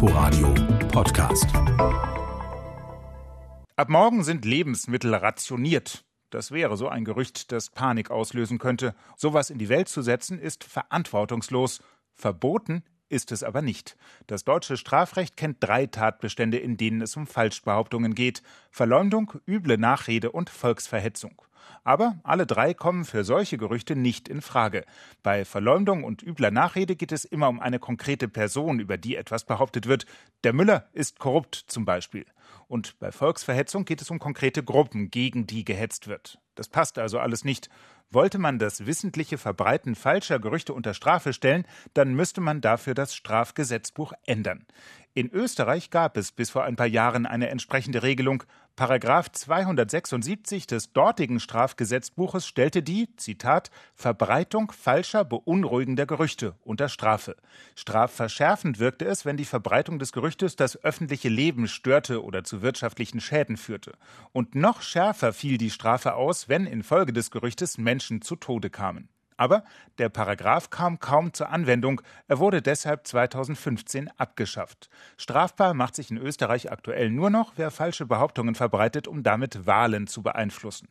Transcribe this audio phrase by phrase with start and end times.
[0.00, 0.54] Inforadio
[0.92, 1.48] Podcast.
[3.74, 6.04] Ab morgen sind Lebensmittel rationiert.
[6.30, 8.94] Das wäre so ein Gerücht, das Panik auslösen könnte.
[9.16, 11.80] Sowas in die Welt zu setzen, ist verantwortungslos.
[12.14, 13.96] Verboten ist es aber nicht.
[14.28, 20.30] Das deutsche Strafrecht kennt drei Tatbestände, in denen es um Falschbehauptungen geht Verleumdung, üble Nachrede
[20.30, 21.42] und Volksverhetzung.
[21.84, 24.84] Aber alle drei kommen für solche Gerüchte nicht in Frage.
[25.22, 29.44] Bei Verleumdung und übler Nachrede geht es immer um eine konkrete Person, über die etwas
[29.44, 30.06] behauptet wird.
[30.44, 32.26] Der Müller ist korrupt zum Beispiel.
[32.66, 36.38] Und bei Volksverhetzung geht es um konkrete Gruppen, gegen die gehetzt wird.
[36.54, 37.70] Das passt also alles nicht.
[38.10, 43.14] Wollte man das wissentliche Verbreiten falscher Gerüchte unter Strafe stellen, dann müsste man dafür das
[43.14, 44.66] Strafgesetzbuch ändern.
[45.12, 48.44] In Österreich gab es bis vor ein paar Jahren eine entsprechende Regelung.
[48.78, 57.34] Paragraph 276 des dortigen Strafgesetzbuches stellte die, Zitat, Verbreitung falscher, beunruhigender Gerüchte unter Strafe.
[57.74, 63.20] Strafverschärfend wirkte es, wenn die Verbreitung des Gerüchtes das öffentliche Leben störte oder zu wirtschaftlichen
[63.20, 63.94] Schäden führte.
[64.30, 69.08] Und noch schärfer fiel die Strafe aus, wenn infolge des Gerüchtes Menschen zu Tode kamen.
[69.38, 69.64] Aber
[69.96, 72.02] der Paragraph kam kaum zur Anwendung.
[72.26, 74.90] Er wurde deshalb 2015 abgeschafft.
[75.16, 80.08] Strafbar macht sich in Österreich aktuell nur noch, wer falsche Behauptungen verbreitet, um damit Wahlen
[80.08, 80.88] zu beeinflussen.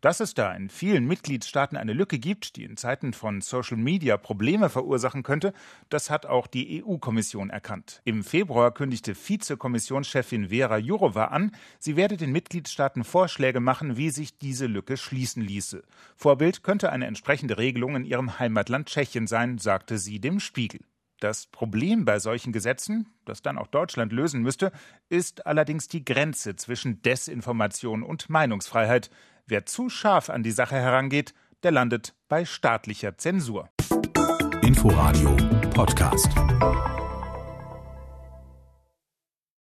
[0.00, 4.16] Dass es da in vielen Mitgliedstaaten eine Lücke gibt, die in Zeiten von Social Media
[4.16, 5.52] Probleme verursachen könnte,
[5.88, 8.00] das hat auch die EU-Kommission erkannt.
[8.04, 14.38] Im Februar kündigte Vizekommissionschefin Vera Jourova an, sie werde den Mitgliedstaaten Vorschläge machen, wie sich
[14.38, 15.82] diese Lücke schließen ließe.
[16.16, 20.80] Vorbild könnte eine entsprechende Regelung in ihrem Heimatland Tschechien sein, sagte sie dem Spiegel.
[21.24, 24.72] Das Problem bei solchen Gesetzen, das dann auch Deutschland lösen müsste,
[25.08, 29.08] ist allerdings die Grenze zwischen Desinformation und Meinungsfreiheit.
[29.46, 33.70] Wer zu scharf an die Sache herangeht, der landet bei staatlicher Zensur.
[34.60, 35.34] Inforadio
[35.70, 36.28] Podcast.